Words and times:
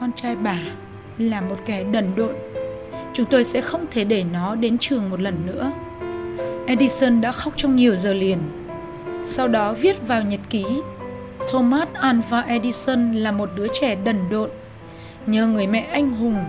con 0.00 0.12
trai 0.12 0.36
bà 0.36 0.58
là 1.18 1.40
một 1.40 1.56
kẻ 1.66 1.84
đần 1.84 2.12
độn. 2.16 2.34
Chúng 3.12 3.26
tôi 3.26 3.44
sẽ 3.44 3.60
không 3.60 3.86
thể 3.90 4.04
để 4.04 4.24
nó 4.32 4.54
đến 4.54 4.78
trường 4.78 5.10
một 5.10 5.20
lần 5.20 5.46
nữa. 5.46 5.72
Edison 6.66 7.20
đã 7.20 7.32
khóc 7.32 7.52
trong 7.56 7.76
nhiều 7.76 7.96
giờ 7.96 8.14
liền. 8.14 8.38
Sau 9.24 9.48
đó 9.48 9.72
viết 9.72 10.06
vào 10.06 10.22
nhật 10.22 10.40
ký 10.50 10.64
Thomas 11.52 11.88
Alva 11.92 12.40
Edison 12.40 13.12
là 13.12 13.32
một 13.32 13.50
đứa 13.56 13.66
trẻ 13.80 13.94
đần 13.94 14.16
độn. 14.30 14.50
Nhờ 15.26 15.46
người 15.46 15.66
mẹ 15.66 15.80
anh 15.80 16.10
hùng 16.10 16.44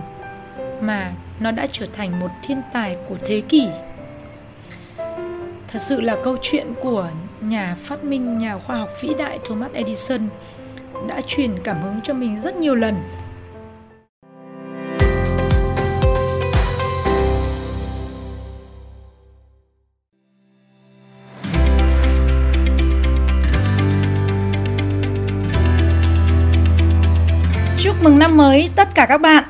mà 0.80 1.12
nó 1.40 1.50
đã 1.50 1.66
trở 1.72 1.86
thành 1.92 2.20
một 2.20 2.30
thiên 2.42 2.62
tài 2.72 2.96
của 3.08 3.16
thế 3.26 3.40
kỷ. 3.40 3.68
Thật 5.68 5.78
sự 5.78 6.00
là 6.00 6.16
câu 6.24 6.36
chuyện 6.42 6.66
của 6.80 7.08
nhà 7.40 7.76
phát 7.80 8.04
minh, 8.04 8.38
nhà 8.38 8.58
khoa 8.58 8.76
học 8.76 8.90
vĩ 9.00 9.14
đại 9.18 9.38
Thomas 9.48 9.72
Edison 9.72 10.20
đã 11.08 11.20
truyền 11.26 11.50
cảm 11.64 11.82
hứng 11.82 12.00
cho 12.04 12.14
mình 12.14 12.40
rất 12.40 12.56
nhiều 12.56 12.74
lần. 12.74 12.94
Năm 28.32 28.36
mới 28.36 28.70
tất 28.76 28.88
cả 28.94 29.06
các 29.06 29.20
bạn. 29.20 29.44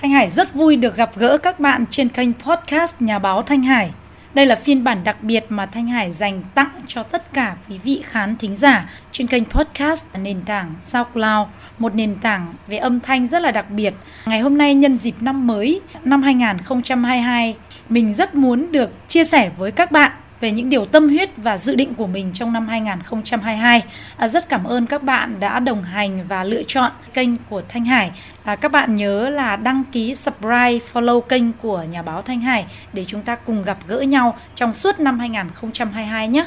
Thanh 0.00 0.10
Hải 0.10 0.30
rất 0.30 0.54
vui 0.54 0.76
được 0.76 0.96
gặp 0.96 1.10
gỡ 1.16 1.38
các 1.38 1.60
bạn 1.60 1.84
trên 1.90 2.08
kênh 2.08 2.32
podcast 2.32 2.94
Nhà 3.00 3.18
báo 3.18 3.42
Thanh 3.42 3.62
Hải. 3.62 3.90
Đây 4.34 4.46
là 4.46 4.54
phiên 4.54 4.84
bản 4.84 5.04
đặc 5.04 5.22
biệt 5.22 5.44
mà 5.48 5.66
Thanh 5.66 5.86
Hải 5.86 6.12
dành 6.12 6.42
tặng 6.54 6.70
cho 6.86 7.02
tất 7.02 7.32
cả 7.32 7.56
quý 7.68 7.78
vị 7.78 8.02
khán 8.04 8.36
thính 8.36 8.56
giả 8.56 8.90
trên 9.12 9.26
kênh 9.26 9.44
podcast 9.44 10.04
nền 10.18 10.40
tảng 10.46 10.74
SoundCloud, 10.82 11.48
một 11.78 11.94
nền 11.94 12.16
tảng 12.16 12.54
về 12.66 12.76
âm 12.76 13.00
thanh 13.00 13.26
rất 13.26 13.42
là 13.42 13.50
đặc 13.50 13.70
biệt. 13.70 13.94
Ngày 14.26 14.40
hôm 14.40 14.58
nay 14.58 14.74
nhân 14.74 14.96
dịp 14.96 15.14
năm 15.20 15.46
mới 15.46 15.80
năm 16.04 16.22
2022, 16.22 17.56
mình 17.88 18.14
rất 18.14 18.34
muốn 18.34 18.72
được 18.72 19.08
chia 19.08 19.24
sẻ 19.24 19.50
với 19.58 19.70
các 19.70 19.92
bạn 19.92 20.12
về 20.40 20.50
những 20.50 20.70
điều 20.70 20.84
tâm 20.84 21.08
huyết 21.08 21.30
và 21.36 21.58
dự 21.58 21.74
định 21.74 21.94
của 21.94 22.06
mình 22.06 22.30
trong 22.34 22.52
năm 22.52 22.68
2022. 22.68 23.82
À, 24.16 24.28
rất 24.28 24.48
cảm 24.48 24.64
ơn 24.64 24.86
các 24.86 25.02
bạn 25.02 25.40
đã 25.40 25.60
đồng 25.60 25.82
hành 25.82 26.24
và 26.28 26.44
lựa 26.44 26.62
chọn 26.66 26.92
kênh 27.14 27.36
của 27.36 27.62
Thanh 27.68 27.84
Hải. 27.84 28.10
À, 28.44 28.56
các 28.56 28.72
bạn 28.72 28.96
nhớ 28.96 29.28
là 29.28 29.56
đăng 29.56 29.84
ký 29.92 30.14
subscribe, 30.14 30.78
follow 30.92 31.20
kênh 31.20 31.52
của 31.52 31.82
nhà 31.82 32.02
báo 32.02 32.22
Thanh 32.22 32.40
Hải 32.40 32.66
để 32.92 33.04
chúng 33.04 33.22
ta 33.22 33.36
cùng 33.36 33.62
gặp 33.62 33.78
gỡ 33.86 34.00
nhau 34.00 34.36
trong 34.54 34.74
suốt 34.74 35.00
năm 35.00 35.18
2022 35.18 36.28
nhé. 36.28 36.46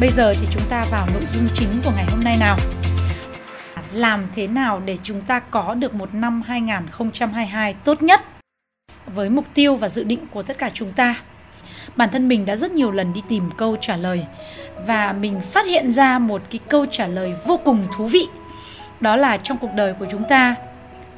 Bây 0.00 0.10
giờ 0.10 0.34
thì 0.40 0.46
chúng 0.52 0.62
ta 0.70 0.84
vào 0.90 1.06
nội 1.14 1.22
dung 1.34 1.48
chính 1.54 1.68
của 1.84 1.92
ngày 1.96 2.06
hôm 2.10 2.24
nay 2.24 2.36
nào 2.40 2.56
làm 3.92 4.26
thế 4.34 4.46
nào 4.46 4.82
để 4.84 4.98
chúng 5.02 5.20
ta 5.20 5.38
có 5.38 5.74
được 5.74 5.94
một 5.94 6.14
năm 6.14 6.42
2022 6.42 7.74
tốt 7.74 8.02
nhất 8.02 8.20
với 9.06 9.30
mục 9.30 9.44
tiêu 9.54 9.76
và 9.76 9.88
dự 9.88 10.04
định 10.04 10.20
của 10.30 10.42
tất 10.42 10.58
cả 10.58 10.70
chúng 10.74 10.92
ta. 10.92 11.14
Bản 11.96 12.08
thân 12.12 12.28
mình 12.28 12.46
đã 12.46 12.56
rất 12.56 12.72
nhiều 12.72 12.90
lần 12.90 13.12
đi 13.12 13.22
tìm 13.28 13.50
câu 13.56 13.76
trả 13.80 13.96
lời 13.96 14.26
và 14.86 15.12
mình 15.12 15.40
phát 15.40 15.66
hiện 15.66 15.92
ra 15.92 16.18
một 16.18 16.42
cái 16.50 16.60
câu 16.68 16.86
trả 16.86 17.06
lời 17.06 17.34
vô 17.46 17.60
cùng 17.64 17.86
thú 17.96 18.06
vị. 18.06 18.28
Đó 19.00 19.16
là 19.16 19.36
trong 19.36 19.58
cuộc 19.58 19.70
đời 19.74 19.94
của 19.94 20.06
chúng 20.10 20.24
ta, 20.28 20.54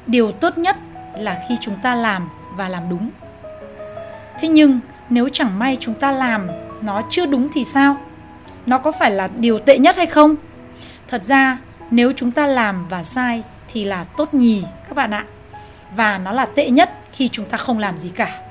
điều 0.07 0.31
tốt 0.31 0.57
nhất 0.57 0.77
là 1.17 1.43
khi 1.49 1.57
chúng 1.61 1.75
ta 1.83 1.95
làm 1.95 2.29
và 2.55 2.69
làm 2.69 2.83
đúng. 2.89 3.09
Thế 4.39 4.47
nhưng, 4.47 4.79
nếu 5.09 5.29
chẳng 5.33 5.59
may 5.59 5.77
chúng 5.79 5.95
ta 5.95 6.11
làm 6.11 6.47
nó 6.81 7.01
chưa 7.09 7.25
đúng 7.25 7.49
thì 7.53 7.63
sao? 7.63 7.97
Nó 8.65 8.77
có 8.77 8.91
phải 8.91 9.11
là 9.11 9.29
điều 9.37 9.59
tệ 9.59 9.77
nhất 9.77 9.97
hay 9.97 10.05
không? 10.05 10.35
Thật 11.07 11.23
ra, 11.23 11.57
nếu 11.91 12.13
chúng 12.15 12.31
ta 12.31 12.47
làm 12.47 12.87
và 12.87 13.03
sai 13.03 13.43
thì 13.73 13.83
là 13.83 14.03
tốt 14.03 14.33
nhì, 14.33 14.63
các 14.87 14.95
bạn 14.95 15.11
ạ. 15.11 15.25
Và 15.95 16.17
nó 16.17 16.31
là 16.31 16.45
tệ 16.45 16.69
nhất 16.69 16.93
khi 17.15 17.29
chúng 17.29 17.45
ta 17.45 17.57
không 17.57 17.79
làm 17.79 17.97
gì 17.97 18.09
cả. 18.09 18.41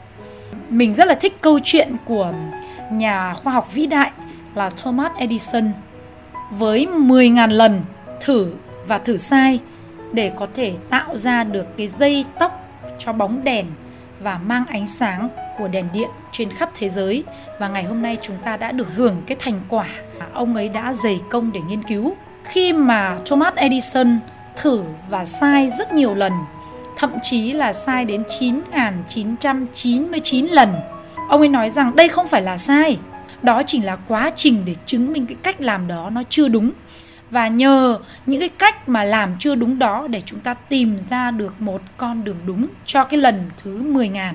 Mình 0.68 0.94
rất 0.94 1.08
là 1.08 1.14
thích 1.14 1.36
câu 1.40 1.58
chuyện 1.64 1.96
của 2.04 2.32
nhà 2.92 3.34
khoa 3.34 3.52
học 3.52 3.68
vĩ 3.74 3.86
đại 3.86 4.10
là 4.54 4.70
Thomas 4.70 5.12
Edison 5.16 5.72
với 6.50 6.86
10.000 6.86 7.50
lần 7.50 7.80
thử 8.20 8.52
và 8.86 8.98
thử 8.98 9.16
sai 9.16 9.60
để 10.12 10.32
có 10.36 10.46
thể 10.54 10.72
tạo 10.90 11.18
ra 11.18 11.44
được 11.44 11.76
cái 11.76 11.88
dây 11.88 12.24
tóc 12.38 12.68
cho 12.98 13.12
bóng 13.12 13.44
đèn 13.44 13.66
và 14.20 14.38
mang 14.38 14.66
ánh 14.66 14.86
sáng 14.86 15.28
của 15.58 15.68
đèn 15.68 15.88
điện 15.92 16.08
trên 16.32 16.50
khắp 16.50 16.70
thế 16.74 16.88
giới. 16.88 17.24
Và 17.58 17.68
ngày 17.68 17.84
hôm 17.84 18.02
nay 18.02 18.18
chúng 18.22 18.36
ta 18.44 18.56
đã 18.56 18.72
được 18.72 18.94
hưởng 18.94 19.22
cái 19.26 19.36
thành 19.40 19.60
quả 19.68 19.86
ông 20.32 20.54
ấy 20.54 20.68
đã 20.68 20.92
dày 20.92 21.20
công 21.30 21.52
để 21.52 21.60
nghiên 21.68 21.82
cứu. 21.82 22.14
Khi 22.44 22.72
mà 22.72 23.18
Thomas 23.26 23.54
Edison 23.54 24.18
thử 24.56 24.82
và 25.08 25.24
sai 25.24 25.70
rất 25.78 25.92
nhiều 25.92 26.14
lần 26.14 26.32
thậm 26.96 27.10
chí 27.22 27.52
là 27.52 27.72
sai 27.72 28.04
đến 28.04 28.22
9.999 28.40 30.48
lần. 30.50 30.74
Ông 31.28 31.40
ấy 31.40 31.48
nói 31.48 31.70
rằng 31.70 31.96
đây 31.96 32.08
không 32.08 32.28
phải 32.28 32.42
là 32.42 32.58
sai, 32.58 32.98
đó 33.42 33.62
chỉ 33.66 33.80
là 33.80 33.96
quá 33.96 34.30
trình 34.36 34.62
để 34.64 34.74
chứng 34.86 35.12
minh 35.12 35.26
cái 35.26 35.36
cách 35.42 35.60
làm 35.60 35.88
đó 35.88 36.10
nó 36.10 36.22
chưa 36.28 36.48
đúng. 36.48 36.70
Và 37.30 37.48
nhờ 37.48 37.98
những 38.26 38.40
cái 38.40 38.48
cách 38.48 38.88
mà 38.88 39.04
làm 39.04 39.36
chưa 39.38 39.54
đúng 39.54 39.78
đó 39.78 40.06
để 40.10 40.22
chúng 40.26 40.40
ta 40.40 40.54
tìm 40.54 40.98
ra 41.10 41.30
được 41.30 41.62
một 41.62 41.82
con 41.96 42.24
đường 42.24 42.38
đúng 42.46 42.66
cho 42.86 43.04
cái 43.04 43.20
lần 43.20 43.50
thứ 43.62 43.92
10.000. 43.92 44.34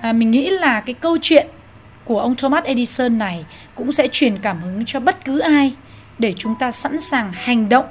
À, 0.00 0.12
mình 0.12 0.30
nghĩ 0.30 0.50
là 0.50 0.80
cái 0.80 0.94
câu 0.94 1.18
chuyện 1.22 1.46
của 2.04 2.20
ông 2.20 2.34
Thomas 2.34 2.64
Edison 2.64 3.18
này 3.18 3.44
cũng 3.74 3.92
sẽ 3.92 4.08
truyền 4.12 4.38
cảm 4.38 4.60
hứng 4.60 4.84
cho 4.86 5.00
bất 5.00 5.24
cứ 5.24 5.38
ai 5.38 5.72
để 6.18 6.34
chúng 6.36 6.54
ta 6.54 6.72
sẵn 6.72 7.00
sàng 7.00 7.32
hành 7.32 7.68
động 7.68 7.86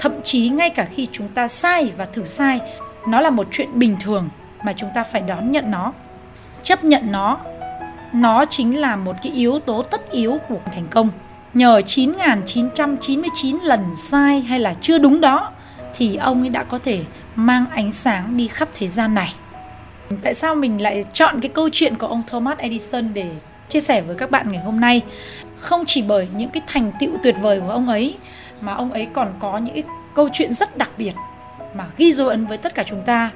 thậm 0.00 0.12
chí 0.24 0.48
ngay 0.48 0.70
cả 0.70 0.88
khi 0.94 1.08
chúng 1.12 1.28
ta 1.28 1.48
sai 1.48 1.92
và 1.96 2.04
thử 2.04 2.26
sai 2.26 2.60
nó 3.08 3.20
là 3.20 3.30
một 3.30 3.46
chuyện 3.50 3.68
bình 3.78 3.96
thường 4.00 4.28
mà 4.64 4.72
chúng 4.72 4.90
ta 4.94 5.04
phải 5.04 5.20
đón 5.20 5.50
nhận 5.50 5.70
nó. 5.70 5.92
Chấp 6.62 6.84
nhận 6.84 7.12
nó 7.12 7.38
nó 8.14 8.44
chính 8.50 8.80
là 8.80 8.96
một 8.96 9.16
cái 9.22 9.32
yếu 9.32 9.58
tố 9.58 9.82
tất 9.82 10.10
yếu 10.10 10.38
của 10.48 10.58
thành 10.74 10.86
công. 10.90 11.08
Nhờ 11.54 11.80
9.999 11.86 13.58
lần 13.62 13.96
sai 13.96 14.40
hay 14.40 14.60
là 14.60 14.74
chưa 14.80 14.98
đúng 14.98 15.20
đó, 15.20 15.52
thì 15.96 16.16
ông 16.16 16.40
ấy 16.40 16.48
đã 16.48 16.62
có 16.62 16.78
thể 16.78 17.04
mang 17.34 17.66
ánh 17.70 17.92
sáng 17.92 18.36
đi 18.36 18.48
khắp 18.48 18.68
thế 18.74 18.88
gian 18.88 19.14
này. 19.14 19.34
Tại 20.22 20.34
sao 20.34 20.54
mình 20.54 20.82
lại 20.82 21.04
chọn 21.12 21.40
cái 21.40 21.48
câu 21.48 21.68
chuyện 21.72 21.96
của 21.96 22.06
ông 22.06 22.22
Thomas 22.26 22.58
Edison 22.58 23.14
để 23.14 23.30
chia 23.68 23.80
sẻ 23.80 24.00
với 24.00 24.16
các 24.16 24.30
bạn 24.30 24.52
ngày 24.52 24.62
hôm 24.62 24.80
nay? 24.80 25.02
Không 25.56 25.84
chỉ 25.86 26.02
bởi 26.02 26.28
những 26.36 26.50
cái 26.50 26.62
thành 26.66 26.92
tựu 27.00 27.10
tuyệt 27.22 27.34
vời 27.40 27.60
của 27.60 27.70
ông 27.70 27.88
ấy, 27.88 28.16
mà 28.60 28.74
ông 28.74 28.92
ấy 28.92 29.08
còn 29.12 29.28
có 29.40 29.58
những 29.58 29.74
cái 29.74 29.84
câu 30.14 30.28
chuyện 30.32 30.54
rất 30.54 30.76
đặc 30.76 30.90
biệt 30.98 31.12
mà 31.74 31.86
ghi 31.96 32.12
dấu 32.12 32.28
ấn 32.28 32.46
với 32.46 32.58
tất 32.58 32.74
cả 32.74 32.84
chúng 32.86 33.02
ta 33.02 33.30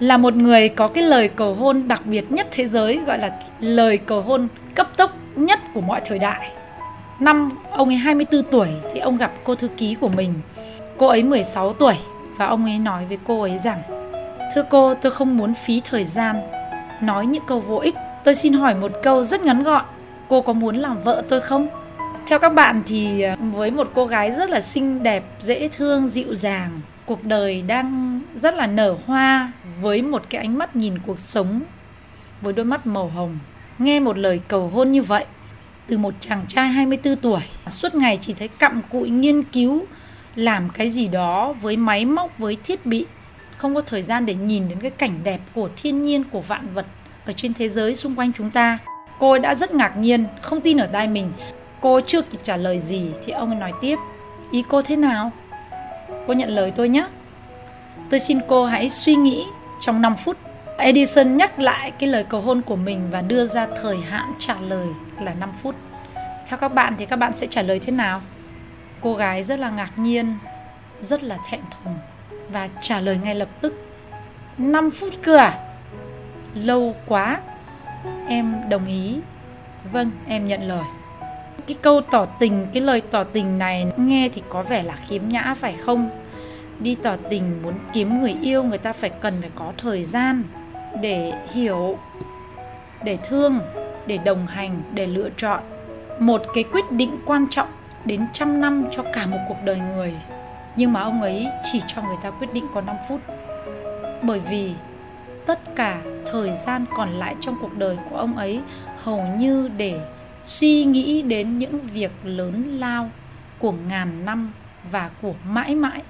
là 0.00 0.16
một 0.16 0.34
người 0.34 0.68
có 0.68 0.88
cái 0.88 1.04
lời 1.04 1.28
cầu 1.28 1.54
hôn 1.54 1.88
đặc 1.88 2.06
biệt 2.06 2.32
nhất 2.32 2.46
thế 2.50 2.66
giới 2.66 3.00
gọi 3.06 3.18
là 3.18 3.38
lời 3.60 3.98
cầu 3.98 4.22
hôn 4.22 4.48
cấp 4.74 4.88
tốc 4.96 5.10
nhất 5.36 5.60
của 5.74 5.80
mọi 5.80 6.00
thời 6.04 6.18
đại. 6.18 6.50
Năm 7.20 7.50
ông 7.70 7.88
ấy 7.88 7.96
24 7.96 8.42
tuổi 8.42 8.68
thì 8.92 9.00
ông 9.00 9.16
gặp 9.16 9.32
cô 9.44 9.54
thư 9.54 9.68
ký 9.68 9.94
của 9.94 10.08
mình. 10.08 10.34
Cô 10.98 11.06
ấy 11.06 11.22
16 11.22 11.72
tuổi 11.72 11.94
và 12.36 12.46
ông 12.46 12.64
ấy 12.64 12.78
nói 12.78 13.04
với 13.04 13.18
cô 13.26 13.42
ấy 13.42 13.58
rằng 13.58 13.82
Thưa 14.54 14.64
cô, 14.70 14.94
tôi 14.94 15.12
không 15.12 15.36
muốn 15.36 15.54
phí 15.54 15.82
thời 15.90 16.04
gian 16.04 16.36
nói 17.02 17.26
những 17.26 17.42
câu 17.46 17.60
vô 17.60 17.78
ích. 17.78 17.94
Tôi 18.24 18.34
xin 18.34 18.52
hỏi 18.52 18.74
một 18.74 18.92
câu 19.02 19.24
rất 19.24 19.40
ngắn 19.40 19.62
gọn. 19.62 19.84
Cô 20.28 20.42
có 20.42 20.52
muốn 20.52 20.76
làm 20.76 20.98
vợ 21.02 21.22
tôi 21.28 21.40
không? 21.40 21.68
Theo 22.26 22.38
các 22.38 22.48
bạn 22.48 22.82
thì 22.86 23.22
ờ, 23.22 23.36
với 23.52 23.70
một 23.70 23.90
cô 23.94 24.06
gái 24.06 24.32
rất 24.32 24.50
là 24.50 24.60
xinh 24.60 25.02
đẹp, 25.02 25.24
dễ 25.40 25.68
thương, 25.68 26.08
dịu 26.08 26.34
dàng 26.34 26.70
cuộc 27.06 27.24
đời 27.24 27.62
đang 27.62 28.20
rất 28.34 28.54
là 28.54 28.66
nở 28.66 28.96
hoa 29.06 29.52
với 29.80 30.02
một 30.02 30.22
cái 30.30 30.40
ánh 30.40 30.58
mắt 30.58 30.76
nhìn 30.76 30.98
cuộc 30.98 31.18
sống 31.18 31.60
với 32.40 32.52
đôi 32.52 32.64
mắt 32.64 32.86
màu 32.86 33.08
hồng. 33.08 33.38
Nghe 33.78 34.00
một 34.00 34.18
lời 34.18 34.40
cầu 34.48 34.68
hôn 34.68 34.92
như 34.92 35.02
vậy 35.02 35.24
từ 35.86 35.98
một 35.98 36.14
chàng 36.20 36.44
trai 36.48 36.68
24 36.68 37.16
tuổi, 37.16 37.40
suốt 37.68 37.94
ngày 37.94 38.18
chỉ 38.20 38.32
thấy 38.32 38.48
cặm 38.48 38.82
cụi 38.90 39.10
nghiên 39.10 39.42
cứu 39.42 39.86
làm 40.34 40.68
cái 40.68 40.90
gì 40.90 41.08
đó 41.08 41.52
với 41.52 41.76
máy 41.76 42.04
móc, 42.04 42.38
với 42.38 42.56
thiết 42.64 42.86
bị, 42.86 43.06
không 43.56 43.74
có 43.74 43.80
thời 43.80 44.02
gian 44.02 44.26
để 44.26 44.34
nhìn 44.34 44.68
đến 44.68 44.80
cái 44.80 44.90
cảnh 44.90 45.18
đẹp 45.24 45.40
của 45.54 45.68
thiên 45.76 46.02
nhiên, 46.02 46.24
của 46.24 46.40
vạn 46.40 46.68
vật 46.74 46.86
ở 47.26 47.32
trên 47.32 47.54
thế 47.54 47.68
giới 47.68 47.96
xung 47.96 48.14
quanh 48.16 48.32
chúng 48.32 48.50
ta. 48.50 48.78
Cô 49.18 49.30
ấy 49.30 49.40
đã 49.40 49.54
rất 49.54 49.74
ngạc 49.74 49.96
nhiên, 49.96 50.24
không 50.42 50.60
tin 50.60 50.78
ở 50.78 50.86
tai 50.86 51.08
mình. 51.08 51.32
Cô 51.80 52.00
chưa 52.06 52.22
kịp 52.22 52.38
trả 52.42 52.56
lời 52.56 52.80
gì 52.80 53.10
thì 53.24 53.32
ông 53.32 53.50
ấy 53.50 53.60
nói 53.60 53.72
tiếp, 53.80 53.96
ý 54.50 54.64
cô 54.68 54.82
thế 54.82 54.96
nào? 54.96 55.32
Cô 56.26 56.32
nhận 56.34 56.48
lời 56.48 56.72
tôi 56.76 56.88
nhé. 56.88 57.06
Tôi 58.10 58.20
xin 58.20 58.38
cô 58.48 58.66
hãy 58.66 58.90
suy 58.90 59.14
nghĩ 59.14 59.44
trong 59.80 60.02
5 60.02 60.16
phút. 60.16 60.36
Edison 60.78 61.36
nhắc 61.36 61.58
lại 61.58 61.90
cái 61.90 62.08
lời 62.08 62.24
cầu 62.24 62.40
hôn 62.40 62.62
của 62.62 62.76
mình 62.76 63.08
và 63.10 63.20
đưa 63.20 63.46
ra 63.46 63.66
thời 63.82 63.96
hạn 63.96 64.32
trả 64.38 64.54
lời 64.60 64.86
là 65.20 65.34
5 65.34 65.52
phút. 65.62 65.74
Theo 66.48 66.58
các 66.58 66.74
bạn 66.74 66.94
thì 66.98 67.06
các 67.06 67.16
bạn 67.16 67.32
sẽ 67.32 67.46
trả 67.46 67.62
lời 67.62 67.78
thế 67.78 67.92
nào? 67.92 68.20
Cô 69.00 69.14
gái 69.14 69.44
rất 69.44 69.58
là 69.58 69.70
ngạc 69.70 69.98
nhiên, 69.98 70.38
rất 71.00 71.22
là 71.22 71.38
thẹn 71.50 71.60
thùng 71.70 71.94
và 72.50 72.68
trả 72.82 73.00
lời 73.00 73.18
ngay 73.24 73.34
lập 73.34 73.48
tức. 73.60 73.74
5 74.58 74.90
phút 74.90 75.14
cơ 75.22 75.36
à? 75.36 75.58
Lâu 76.54 76.96
quá. 77.06 77.40
Em 78.28 78.68
đồng 78.68 78.86
ý. 78.86 79.18
Vâng, 79.92 80.10
em 80.28 80.46
nhận 80.46 80.68
lời 80.68 80.84
cái 81.66 81.76
câu 81.82 82.00
tỏ 82.00 82.26
tình, 82.26 82.66
cái 82.72 82.82
lời 82.82 83.02
tỏ 83.10 83.24
tình 83.24 83.58
này 83.58 83.86
nghe 83.96 84.28
thì 84.34 84.42
có 84.48 84.62
vẻ 84.62 84.82
là 84.82 84.96
khiếm 85.08 85.22
nhã 85.28 85.54
phải 85.60 85.74
không? 85.74 86.10
Đi 86.80 86.94
tỏ 86.94 87.16
tình 87.30 87.62
muốn 87.62 87.74
kiếm 87.92 88.20
người 88.20 88.36
yêu, 88.42 88.62
người 88.62 88.78
ta 88.78 88.92
phải 88.92 89.10
cần 89.10 89.34
phải 89.40 89.50
có 89.54 89.72
thời 89.78 90.04
gian 90.04 90.42
để 91.00 91.32
hiểu, 91.52 91.98
để 93.04 93.18
thương, 93.28 93.58
để 94.06 94.18
đồng 94.18 94.46
hành, 94.46 94.82
để 94.92 95.06
lựa 95.06 95.28
chọn. 95.36 95.62
Một 96.18 96.42
cái 96.54 96.64
quyết 96.72 96.90
định 96.90 97.18
quan 97.26 97.46
trọng 97.50 97.68
đến 98.04 98.26
trăm 98.32 98.60
năm 98.60 98.84
cho 98.90 99.02
cả 99.12 99.26
một 99.26 99.38
cuộc 99.48 99.58
đời 99.64 99.80
người. 99.94 100.14
Nhưng 100.76 100.92
mà 100.92 101.00
ông 101.00 101.22
ấy 101.22 101.48
chỉ 101.72 101.80
cho 101.86 102.02
người 102.02 102.16
ta 102.22 102.30
quyết 102.30 102.52
định 102.52 102.64
có 102.74 102.80
5 102.80 102.96
phút. 103.08 103.20
Bởi 104.22 104.40
vì 104.40 104.72
tất 105.46 105.76
cả 105.76 106.00
thời 106.32 106.52
gian 106.66 106.84
còn 106.96 107.10
lại 107.10 107.34
trong 107.40 107.56
cuộc 107.60 107.78
đời 107.78 107.98
của 108.10 108.16
ông 108.16 108.36
ấy 108.36 108.60
hầu 109.02 109.26
như 109.38 109.70
để 109.76 110.00
suy 110.44 110.84
nghĩ 110.84 111.22
đến 111.22 111.58
những 111.58 111.80
việc 111.80 112.10
lớn 112.24 112.78
lao 112.78 113.10
của 113.58 113.72
ngàn 113.88 114.24
năm 114.24 114.52
và 114.90 115.10
của 115.22 115.34
mãi 115.48 115.74
mãi. 115.74 116.02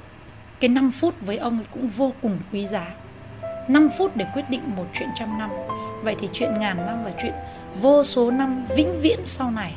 Cái 0.60 0.68
5 0.68 0.90
phút 0.90 1.14
với 1.20 1.36
ông 1.36 1.58
ấy 1.58 1.66
cũng 1.70 1.88
vô 1.88 2.12
cùng 2.22 2.38
quý 2.52 2.66
giá. 2.66 2.86
5 3.68 3.88
phút 3.98 4.16
để 4.16 4.26
quyết 4.34 4.50
định 4.50 4.60
một 4.76 4.86
chuyện 4.94 5.08
trăm 5.16 5.38
năm. 5.38 5.50
Vậy 6.02 6.16
thì 6.20 6.28
chuyện 6.32 6.50
ngàn 6.58 6.76
năm 6.76 7.04
và 7.04 7.12
chuyện 7.22 7.34
vô 7.80 8.04
số 8.04 8.30
năm 8.30 8.64
vĩnh 8.76 9.00
viễn 9.00 9.18
sau 9.24 9.50
này. 9.50 9.74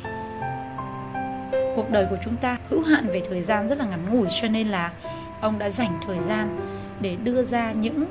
Cuộc 1.76 1.90
đời 1.90 2.06
của 2.10 2.18
chúng 2.24 2.36
ta 2.36 2.56
hữu 2.68 2.82
hạn 2.82 3.06
về 3.12 3.22
thời 3.30 3.42
gian 3.42 3.68
rất 3.68 3.78
là 3.78 3.84
ngắn 3.84 4.00
ngủi, 4.10 4.28
cho 4.40 4.48
nên 4.48 4.68
là 4.68 4.92
ông 5.40 5.58
đã 5.58 5.70
dành 5.70 5.98
thời 6.06 6.20
gian 6.20 6.60
để 7.00 7.16
đưa 7.16 7.42
ra 7.42 7.72
những 7.72 8.04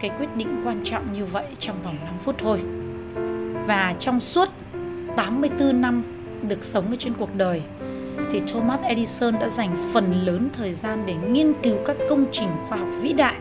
cái 0.00 0.10
quyết 0.18 0.36
định 0.36 0.62
quan 0.64 0.80
trọng 0.84 1.12
như 1.12 1.24
vậy 1.24 1.46
trong 1.58 1.82
vòng 1.82 1.96
5 2.04 2.14
phút 2.24 2.34
thôi. 2.38 2.62
Và 3.66 3.94
trong 4.00 4.20
suốt 4.20 4.48
84 5.16 5.80
năm 5.80 6.02
được 6.42 6.64
sống 6.64 6.90
ở 6.90 6.96
trên 6.98 7.12
cuộc 7.18 7.34
đời 7.36 7.62
thì 8.30 8.40
Thomas 8.52 8.80
Edison 8.80 9.38
đã 9.40 9.48
dành 9.48 9.90
phần 9.92 10.24
lớn 10.24 10.48
thời 10.56 10.72
gian 10.72 11.02
để 11.06 11.14
nghiên 11.14 11.52
cứu 11.62 11.76
các 11.86 11.96
công 12.08 12.26
trình 12.32 12.48
khoa 12.68 12.78
học 12.78 12.88
vĩ 13.00 13.12
đại. 13.12 13.34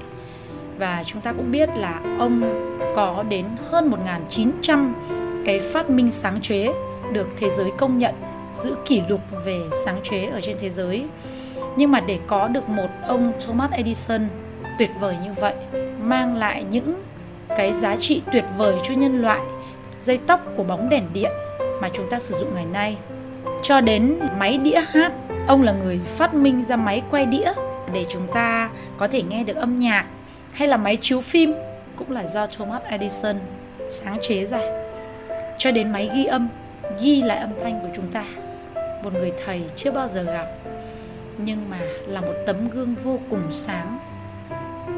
Và 0.77 1.03
chúng 1.05 1.21
ta 1.21 1.33
cũng 1.33 1.51
biết 1.51 1.69
là 1.75 2.01
ông 2.19 2.41
có 2.95 3.23
đến 3.29 3.45
hơn 3.69 3.91
1.900 4.29 4.93
cái 5.45 5.59
phát 5.59 5.89
minh 5.89 6.11
sáng 6.11 6.41
chế 6.41 6.73
được 7.13 7.27
thế 7.37 7.49
giới 7.49 7.71
công 7.77 7.97
nhận 7.97 8.15
giữ 8.55 8.75
kỷ 8.85 9.01
lục 9.09 9.21
về 9.45 9.59
sáng 9.85 9.99
chế 10.03 10.25
ở 10.25 10.41
trên 10.41 10.57
thế 10.59 10.69
giới. 10.69 11.05
Nhưng 11.77 11.91
mà 11.91 11.99
để 11.99 12.19
có 12.27 12.47
được 12.47 12.69
một 12.69 12.87
ông 13.07 13.33
Thomas 13.45 13.71
Edison 13.71 14.27
tuyệt 14.79 14.89
vời 14.99 15.15
như 15.23 15.33
vậy, 15.33 15.53
mang 16.01 16.35
lại 16.35 16.65
những 16.71 17.01
cái 17.57 17.73
giá 17.73 17.95
trị 17.95 18.21
tuyệt 18.33 18.45
vời 18.57 18.75
cho 18.87 18.93
nhân 18.93 19.21
loại, 19.21 19.41
dây 20.01 20.19
tóc 20.27 20.41
của 20.57 20.63
bóng 20.63 20.89
đèn 20.89 21.03
điện 21.13 21.31
mà 21.81 21.89
chúng 21.93 22.09
ta 22.09 22.19
sử 22.19 22.35
dụng 22.35 22.55
ngày 22.55 22.65
nay. 22.65 22.97
Cho 23.63 23.81
đến 23.81 24.19
máy 24.37 24.57
đĩa 24.57 24.81
hát, 24.87 25.13
ông 25.47 25.61
là 25.61 25.71
người 25.71 25.99
phát 26.17 26.33
minh 26.33 26.63
ra 26.63 26.75
máy 26.75 27.03
quay 27.11 27.25
đĩa 27.25 27.53
để 27.93 28.05
chúng 28.09 28.27
ta 28.33 28.69
có 28.97 29.07
thể 29.07 29.21
nghe 29.21 29.43
được 29.43 29.55
âm 29.55 29.79
nhạc, 29.79 30.05
hay 30.51 30.67
là 30.67 30.77
máy 30.77 30.97
chiếu 31.01 31.21
phim 31.21 31.53
cũng 31.95 32.11
là 32.11 32.25
do 32.25 32.47
Thomas 32.47 32.81
Edison 32.83 33.35
sáng 33.89 34.17
chế 34.21 34.45
ra. 34.45 34.59
Cho 35.57 35.71
đến 35.71 35.91
máy 35.91 36.09
ghi 36.15 36.25
âm, 36.25 36.47
ghi 37.01 37.21
lại 37.21 37.37
âm 37.37 37.49
thanh 37.63 37.79
của 37.81 37.89
chúng 37.95 38.07
ta. 38.07 38.25
Một 39.03 39.13
người 39.13 39.33
thầy 39.45 39.61
chưa 39.75 39.91
bao 39.91 40.07
giờ 40.07 40.23
gặp, 40.23 40.47
nhưng 41.37 41.69
mà 41.69 41.79
là 42.07 42.21
một 42.21 42.33
tấm 42.45 42.69
gương 42.69 42.95
vô 43.03 43.19
cùng 43.29 43.43
sáng 43.51 43.99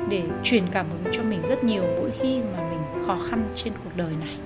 để 0.09 0.21
truyền 0.43 0.63
cảm 0.71 0.85
hứng 0.89 1.13
cho 1.13 1.23
mình 1.23 1.41
rất 1.49 1.63
nhiều 1.63 1.83
mỗi 1.99 2.11
khi 2.19 2.39
mà 2.53 2.69
mình 2.69 3.05
khó 3.07 3.17
khăn 3.29 3.43
trên 3.55 3.73
cuộc 3.83 3.91
đời 3.95 4.11
này 4.19 4.37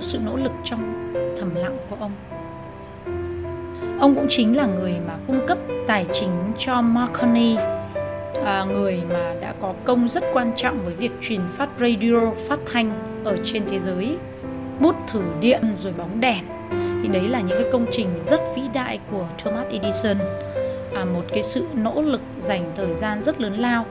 sự 0.00 0.18
nỗ 0.18 0.36
lực 0.36 0.52
trong 0.64 1.12
thầm 1.38 1.54
lặng 1.54 1.76
của 1.90 1.96
ông. 2.00 2.12
Ông 4.00 4.14
cũng 4.14 4.26
chính 4.30 4.56
là 4.56 4.66
người 4.66 4.94
mà 5.06 5.14
cung 5.26 5.46
cấp 5.46 5.58
tài 5.86 6.06
chính 6.12 6.30
cho 6.58 6.82
Marconi 6.82 7.56
à, 8.44 8.64
người 8.64 9.02
mà 9.12 9.34
đã 9.40 9.54
có 9.60 9.74
công 9.84 10.08
rất 10.08 10.24
quan 10.32 10.52
trọng 10.56 10.78
với 10.84 10.94
việc 10.94 11.10
truyền 11.20 11.40
phát 11.50 11.68
radio 11.80 12.30
phát 12.48 12.58
thanh 12.72 12.90
ở 13.24 13.38
trên 13.44 13.62
thế 13.68 13.80
giới. 13.80 14.16
Bút 14.80 14.96
thử 15.08 15.22
điện 15.40 15.62
rồi 15.78 15.92
bóng 15.92 16.20
đèn. 16.20 16.44
Thì 17.02 17.08
đấy 17.08 17.28
là 17.28 17.40
những 17.40 17.62
cái 17.62 17.72
công 17.72 17.86
trình 17.92 18.08
rất 18.22 18.40
vĩ 18.56 18.62
đại 18.74 18.98
của 19.10 19.28
Thomas 19.38 19.66
Edison. 19.70 20.16
À, 20.94 21.04
một 21.04 21.22
cái 21.28 21.42
sự 21.42 21.66
nỗ 21.74 22.02
lực 22.02 22.20
dành 22.38 22.72
thời 22.76 22.94
gian 22.94 23.22
rất 23.22 23.40
lớn 23.40 23.60
lao 23.60 23.86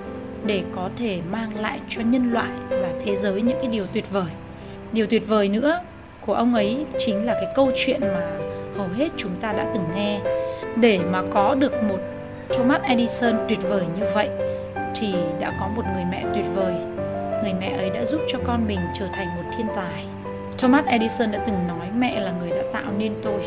để 0.46 0.64
có 0.76 0.90
thể 0.98 1.22
mang 1.32 1.60
lại 1.60 1.80
cho 1.90 2.02
nhân 2.02 2.34
loại 2.34 2.52
và 2.70 2.90
thế 3.06 3.16
giới 3.16 3.42
những 3.42 3.58
cái 3.62 3.72
điều 3.72 3.86
tuyệt 3.94 4.12
vời. 4.12 4.30
Điều 4.92 5.08
tuyệt 5.08 5.28
vời 5.28 5.50
nữa 5.50 5.80
của 6.26 6.34
ông 6.34 6.54
ấy 6.54 6.86
chính 6.98 7.26
là 7.26 7.34
cái 7.34 7.48
câu 7.56 7.72
chuyện 7.76 8.02
mà 8.02 8.32
hầu 8.78 8.88
hết 8.88 9.10
chúng 9.18 9.32
ta 9.42 9.54
đã 9.54 9.66
từng 9.74 9.86
nghe. 9.96 10.20
Để 10.76 11.00
mà 11.12 11.22
có 11.32 11.56
được 11.56 11.84
một 11.84 12.00
Thomas 12.50 12.82
Edison 12.82 13.36
tuyệt 13.50 13.60
vời 13.70 13.84
như 14.00 14.06
vậy, 14.14 14.30
thì 14.96 15.14
đã 15.40 15.58
có 15.60 15.68
một 15.68 15.84
người 15.94 16.04
mẹ 16.12 16.24
tuyệt 16.34 16.46
vời. 16.56 16.74
Người 17.44 17.54
mẹ 17.60 17.78
ấy 17.78 17.90
đã 17.90 18.06
giúp 18.06 18.22
cho 18.28 18.40
con 18.48 18.68
mình 18.68 18.80
trở 19.00 19.06
thành 19.14 19.28
một 19.36 19.52
thiên 19.58 19.68
tài. 19.76 20.06
Thomas 20.58 20.86
Edison 20.86 21.32
đã 21.32 21.40
từng 21.48 21.68
nói, 21.68 21.88
mẹ 21.98 22.20
là 22.20 22.32
người 22.40 22.50
đã 22.50 22.64
tạo 22.74 22.92
nên 22.98 23.14
tôi, 23.24 23.42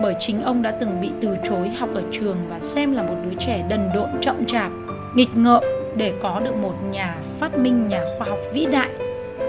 bởi 0.00 0.14
chính 0.18 0.42
ông 0.42 0.62
đã 0.62 0.70
từng 0.80 1.00
bị 1.00 1.10
từ 1.20 1.36
chối 1.44 1.68
học 1.68 1.88
ở 1.94 2.02
trường 2.12 2.36
và 2.48 2.60
xem 2.60 2.92
là 2.92 3.02
một 3.02 3.16
đứa 3.24 3.36
trẻ 3.38 3.64
đần 3.68 3.90
độn, 3.94 4.08
chậm 4.20 4.46
chạp, 4.46 4.70
nghịch 5.14 5.36
ngợm 5.36 5.62
để 5.96 6.12
có 6.22 6.40
được 6.44 6.56
một 6.56 6.74
nhà 6.90 7.16
phát 7.40 7.58
minh, 7.58 7.88
nhà 7.88 8.04
khoa 8.18 8.26
học 8.28 8.38
vĩ 8.52 8.66
đại 8.66 8.90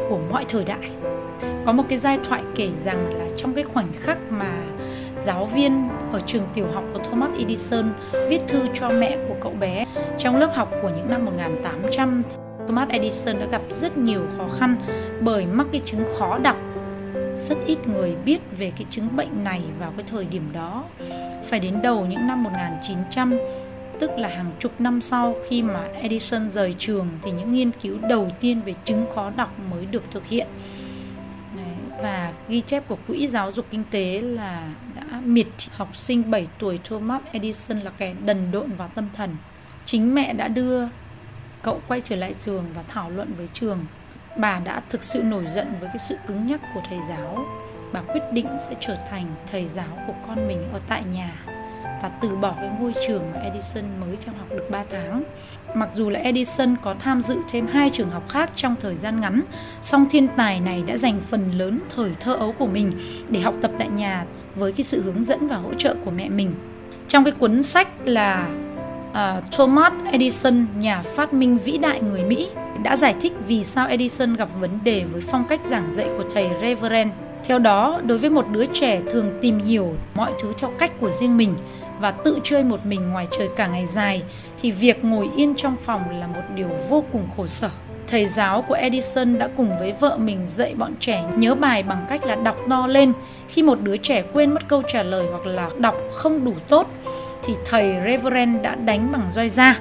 của 0.10 0.20
mọi 0.32 0.46
thời 0.50 0.64
đại 0.64 0.90
có 1.68 1.74
một 1.74 1.84
cái 1.90 1.98
giai 1.98 2.20
thoại 2.30 2.44
kể 2.56 2.70
rằng 2.84 3.20
là 3.20 3.26
trong 3.38 3.54
cái 3.54 3.64
khoảnh 3.64 3.88
khắc 4.00 4.18
mà 4.30 4.64
giáo 5.20 5.46
viên 5.46 5.90
ở 6.12 6.22
trường 6.26 6.44
tiểu 6.54 6.68
học 6.74 6.84
của 6.94 7.00
Thomas 7.00 7.30
Edison 7.40 7.94
viết 8.30 8.40
thư 8.48 8.68
cho 8.74 8.90
mẹ 8.90 9.18
của 9.28 9.36
cậu 9.42 9.52
bé, 9.52 9.86
trong 10.18 10.38
lớp 10.38 10.52
học 10.56 10.72
của 10.82 10.90
những 10.90 11.10
năm 11.10 11.26
1800 11.26 12.24
Thomas 12.68 12.90
Edison 12.90 13.40
đã 13.40 13.46
gặp 13.46 13.62
rất 13.70 13.98
nhiều 13.98 14.22
khó 14.38 14.48
khăn 14.60 14.76
bởi 15.22 15.46
mắc 15.46 15.68
cái 15.72 15.82
chứng 15.86 16.06
khó 16.18 16.38
đọc. 16.38 16.58
Rất 17.36 17.58
ít 17.66 17.88
người 17.88 18.16
biết 18.26 18.40
về 18.58 18.72
cái 18.72 18.86
chứng 18.90 19.16
bệnh 19.16 19.44
này 19.44 19.62
vào 19.80 19.94
cái 19.98 20.06
thời 20.12 20.26
điểm 20.26 20.44
đó. 20.54 20.84
Phải 21.46 21.60
đến 21.60 21.82
đầu 21.82 22.06
những 22.06 22.28
năm 22.28 22.44
1900 22.44 23.38
tức 24.00 24.12
là 24.18 24.30
hàng 24.30 24.52
chục 24.60 24.72
năm 24.80 25.02
sau 25.02 25.36
khi 25.50 25.62
mà 25.62 25.88
Edison 25.94 26.50
rời 26.50 26.76
trường 26.78 27.08
thì 27.22 27.32
những 27.32 27.54
nghiên 27.54 27.72
cứu 27.82 27.98
đầu 28.10 28.28
tiên 28.40 28.62
về 28.66 28.74
chứng 28.86 29.06
khó 29.16 29.32
đọc 29.38 29.50
mới 29.72 29.86
được 29.86 30.04
thực 30.12 30.26
hiện 30.26 30.48
và 32.02 32.34
ghi 32.48 32.62
chép 32.62 32.88
của 32.88 32.98
Quỹ 33.08 33.28
Giáo 33.28 33.52
dục 33.52 33.66
Kinh 33.70 33.84
tế 33.92 34.22
là 34.22 34.70
đã 34.96 35.22
miệt 35.26 35.48
học 35.72 35.96
sinh 35.96 36.32
7 36.32 36.48
tuổi 36.60 36.80
Thomas 36.84 37.22
Edison 37.32 37.80
là 37.80 37.92
kẻ 37.98 38.14
đần 38.26 38.52
độn 38.52 38.70
và 38.78 38.88
tâm 38.88 39.08
thần. 39.14 39.36
Chính 39.86 40.16
mẹ 40.16 40.34
đã 40.34 40.48
đưa 40.48 40.88
cậu 41.62 41.82
quay 41.88 42.02
trở 42.02 42.16
lại 42.16 42.36
trường 42.40 42.66
và 42.76 42.84
thảo 42.88 43.10
luận 43.10 43.34
với 43.38 43.48
trường. 43.48 43.86
Bà 44.38 44.60
đã 44.60 44.82
thực 44.90 45.04
sự 45.04 45.24
nổi 45.24 45.46
giận 45.56 45.68
với 45.80 45.90
cái 45.90 46.00
sự 46.10 46.16
cứng 46.28 46.48
nhắc 46.48 46.62
của 46.74 46.82
thầy 46.90 47.00
giáo. 47.10 47.46
Bà 47.94 48.02
quyết 48.02 48.24
định 48.32 48.48
sẽ 48.70 48.76
trở 48.82 48.98
thành 49.10 49.26
thầy 49.52 49.68
giáo 49.68 49.98
của 50.08 50.16
con 50.28 50.48
mình 50.48 50.64
ở 50.74 50.80
tại 50.90 51.04
nhà 51.14 51.57
và 52.02 52.10
từ 52.22 52.36
bỏ 52.36 52.54
cái 52.58 52.70
ngôi 52.80 52.94
trường 53.08 53.22
mà 53.34 53.40
Edison 53.40 53.84
mới 54.02 54.18
theo 54.26 54.36
học 54.38 54.48
được 54.50 54.68
3 54.72 54.84
tháng. 54.92 55.24
Mặc 55.74 55.90
dù 55.94 56.10
là 56.10 56.20
Edison 56.20 56.76
có 56.84 56.96
tham 57.00 57.22
dự 57.22 57.38
thêm 57.52 57.68
hai 57.68 57.90
trường 57.90 58.10
học 58.10 58.30
khác 58.30 58.50
trong 58.56 58.76
thời 58.82 58.96
gian 58.96 59.22
ngắn, 59.22 59.42
song 59.82 60.06
thiên 60.12 60.28
tài 60.28 60.60
này 60.60 60.84
đã 60.88 60.98
dành 60.98 61.20
phần 61.30 61.52
lớn 61.52 61.80
thời 61.96 62.12
thơ 62.20 62.34
ấu 62.34 62.52
của 62.52 62.68
mình 62.68 62.92
để 63.30 63.40
học 63.40 63.54
tập 63.62 63.72
tại 63.80 63.90
nhà 63.90 64.26
với 64.56 64.72
cái 64.72 64.84
sự 64.84 65.02
hướng 65.02 65.24
dẫn 65.24 65.48
và 65.48 65.56
hỗ 65.56 65.74
trợ 65.74 65.96
của 66.06 66.12
mẹ 66.12 66.30
mình. 66.30 66.54
Trong 67.08 67.24
cái 67.24 67.32
cuốn 67.32 67.64
sách 67.64 67.88
là 68.06 68.50
uh, 69.10 69.44
Thomas 69.52 69.94
Edison, 70.12 70.66
nhà 70.78 71.04
phát 71.16 71.34
minh 71.34 71.58
vĩ 71.58 71.78
đại 71.78 72.02
người 72.02 72.24
Mỹ, 72.24 72.48
đã 72.84 72.96
giải 72.96 73.16
thích 73.22 73.34
vì 73.48 73.64
sao 73.64 73.88
Edison 73.88 74.36
gặp 74.36 74.50
vấn 74.60 74.80
đề 74.84 75.04
với 75.12 75.22
phong 75.22 75.46
cách 75.50 75.62
giảng 75.70 75.94
dạy 75.94 76.10
của 76.18 76.24
thầy 76.34 76.50
Reverend. 76.62 77.12
Theo 77.46 77.60
đó, 77.60 78.02
đối 78.06 78.18
với 78.18 78.30
một 78.30 78.46
đứa 78.52 78.66
trẻ 78.66 79.02
thường 79.12 79.38
tìm 79.42 79.60
hiểu 79.60 79.96
mọi 80.16 80.32
thứ 80.42 80.54
theo 80.58 80.72
cách 80.80 80.92
của 81.00 81.12
riêng 81.12 81.38
mình 81.38 81.54
và 82.00 82.12
tự 82.12 82.40
chơi 82.44 82.64
một 82.64 82.86
mình 82.86 83.10
ngoài 83.10 83.28
trời 83.38 83.50
cả 83.56 83.68
ngày 83.68 83.88
dài, 83.88 84.22
thì 84.62 84.72
việc 84.72 85.06
ngồi 85.06 85.30
yên 85.36 85.54
trong 85.58 85.76
phòng 85.78 86.20
là 86.20 86.28
một 86.28 86.42
điều 86.56 86.70
vô 86.90 87.04
cùng 87.12 87.24
khổ 87.38 87.48
sở. 87.48 87.70
Thầy 88.08 88.26
giáo 88.26 88.62
của 88.62 88.74
Edison 88.74 89.40
đã 89.40 89.50
cùng 89.58 89.78
với 89.80 89.94
vợ 90.00 90.18
mình 90.18 90.46
dạy 90.46 90.74
bọn 90.74 90.94
trẻ 91.00 91.24
nhớ 91.36 91.56
bài 91.56 91.84
bằng 91.84 92.06
cách 92.10 92.26
là 92.26 92.36
đọc 92.36 92.58
to 92.70 92.88
lên. 92.88 93.14
Khi 93.48 93.64
một 93.64 93.82
đứa 93.82 93.98
trẻ 93.98 94.24
quên 94.34 94.54
mất 94.54 94.68
câu 94.68 94.82
trả 94.88 95.04
lời 95.04 95.26
hoặc 95.32 95.46
là 95.46 95.70
đọc 95.78 95.96
không 96.14 96.46
đủ 96.46 96.54
tốt, 96.68 96.88
thì 97.46 97.54
thầy 97.66 97.96
Reverend 98.06 98.62
đã 98.62 98.76
đánh 98.76 99.12
bằng 99.12 99.32
roi 99.34 99.50
da. 99.50 99.80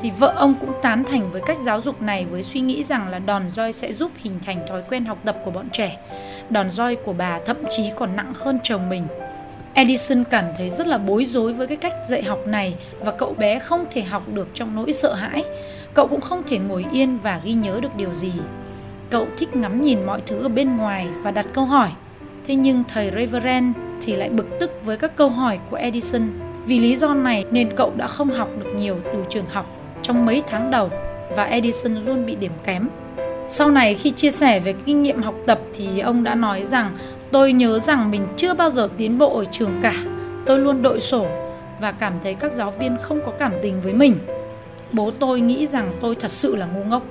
Thì 0.00 0.10
vợ 0.10 0.32
ông 0.36 0.54
cũng 0.60 0.72
tán 0.82 1.04
thành 1.04 1.30
với 1.32 1.40
cách 1.46 1.56
giáo 1.64 1.80
dục 1.80 2.02
này 2.02 2.24
với 2.24 2.42
suy 2.42 2.60
nghĩ 2.60 2.84
rằng 2.84 3.08
là 3.08 3.18
đòn 3.18 3.50
roi 3.50 3.72
sẽ 3.72 3.92
giúp 3.92 4.12
hình 4.16 4.38
thành 4.46 4.66
thói 4.68 4.82
quen 4.90 5.04
học 5.04 5.18
tập 5.24 5.36
của 5.44 5.50
bọn 5.50 5.68
trẻ. 5.72 5.98
Đòn 6.50 6.70
roi 6.70 6.96
của 6.96 7.12
bà 7.12 7.38
thậm 7.46 7.56
chí 7.70 7.90
còn 7.96 8.16
nặng 8.16 8.32
hơn 8.36 8.58
chồng 8.62 8.88
mình. 8.88 9.06
Edison 9.78 10.24
cảm 10.24 10.44
thấy 10.56 10.70
rất 10.70 10.86
là 10.86 10.98
bối 10.98 11.24
rối 11.24 11.52
với 11.52 11.66
cái 11.66 11.76
cách 11.76 11.94
dạy 12.08 12.22
học 12.22 12.46
này 12.46 12.74
và 13.00 13.12
cậu 13.12 13.34
bé 13.38 13.58
không 13.58 13.84
thể 13.90 14.02
học 14.02 14.22
được 14.32 14.48
trong 14.54 14.74
nỗi 14.74 14.92
sợ 14.92 15.14
hãi. 15.14 15.44
Cậu 15.94 16.06
cũng 16.06 16.20
không 16.20 16.42
thể 16.48 16.58
ngồi 16.58 16.84
yên 16.92 17.18
và 17.22 17.40
ghi 17.44 17.52
nhớ 17.52 17.80
được 17.82 17.96
điều 17.96 18.14
gì. 18.14 18.32
Cậu 19.10 19.26
thích 19.38 19.56
ngắm 19.56 19.82
nhìn 19.82 20.04
mọi 20.06 20.22
thứ 20.26 20.42
ở 20.42 20.48
bên 20.48 20.76
ngoài 20.76 21.08
và 21.22 21.30
đặt 21.30 21.46
câu 21.52 21.64
hỏi. 21.64 21.90
Thế 22.46 22.54
nhưng 22.54 22.84
thầy 22.88 23.10
Reverend 23.10 23.76
thì 24.02 24.16
lại 24.16 24.28
bực 24.28 24.46
tức 24.60 24.70
với 24.84 24.96
các 24.96 25.16
câu 25.16 25.28
hỏi 25.28 25.58
của 25.70 25.76
Edison. 25.76 26.22
Vì 26.66 26.78
lý 26.78 26.96
do 26.96 27.14
này 27.14 27.44
nên 27.50 27.76
cậu 27.76 27.92
đã 27.96 28.06
không 28.06 28.30
học 28.30 28.48
được 28.58 28.70
nhiều 28.76 28.96
từ 29.12 29.24
trường 29.30 29.46
học 29.48 29.66
trong 30.02 30.26
mấy 30.26 30.42
tháng 30.46 30.70
đầu 30.70 30.90
và 31.36 31.44
Edison 31.44 31.94
luôn 31.94 32.26
bị 32.26 32.34
điểm 32.34 32.52
kém. 32.64 32.88
Sau 33.50 33.70
này 33.70 33.94
khi 33.94 34.10
chia 34.10 34.30
sẻ 34.30 34.60
về 34.60 34.74
kinh 34.86 35.02
nghiệm 35.02 35.22
học 35.22 35.34
tập 35.46 35.60
thì 35.74 35.98
ông 35.98 36.24
đã 36.24 36.34
nói 36.34 36.64
rằng 36.64 36.90
tôi 37.30 37.52
nhớ 37.52 37.78
rằng 37.78 38.10
mình 38.10 38.26
chưa 38.36 38.54
bao 38.54 38.70
giờ 38.70 38.88
tiến 38.96 39.18
bộ 39.18 39.38
ở 39.38 39.44
trường 39.44 39.72
cả. 39.82 39.94
Tôi 40.46 40.58
luôn 40.58 40.82
đội 40.82 41.00
sổ 41.00 41.26
và 41.80 41.92
cảm 41.92 42.12
thấy 42.22 42.34
các 42.34 42.52
giáo 42.52 42.70
viên 42.70 42.96
không 43.02 43.20
có 43.26 43.32
cảm 43.38 43.52
tình 43.62 43.80
với 43.82 43.92
mình. 43.92 44.18
Bố 44.92 45.10
tôi 45.10 45.40
nghĩ 45.40 45.66
rằng 45.66 45.90
tôi 46.00 46.14
thật 46.14 46.30
sự 46.30 46.56
là 46.56 46.66
ngu 46.66 46.84
ngốc. 46.84 47.02